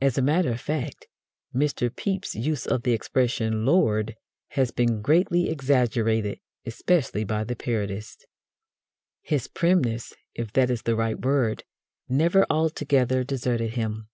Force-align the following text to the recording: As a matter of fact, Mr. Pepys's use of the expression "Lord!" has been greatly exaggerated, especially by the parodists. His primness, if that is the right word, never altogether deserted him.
As 0.00 0.18
a 0.18 0.22
matter 0.22 0.50
of 0.50 0.60
fact, 0.60 1.06
Mr. 1.54 1.94
Pepys's 1.94 2.44
use 2.44 2.66
of 2.66 2.82
the 2.82 2.90
expression 2.92 3.64
"Lord!" 3.64 4.16
has 4.56 4.72
been 4.72 5.00
greatly 5.00 5.48
exaggerated, 5.48 6.40
especially 6.66 7.22
by 7.22 7.44
the 7.44 7.54
parodists. 7.54 8.26
His 9.22 9.46
primness, 9.46 10.12
if 10.34 10.52
that 10.54 10.70
is 10.70 10.82
the 10.82 10.96
right 10.96 11.20
word, 11.24 11.62
never 12.08 12.44
altogether 12.50 13.22
deserted 13.22 13.74
him. 13.74 14.08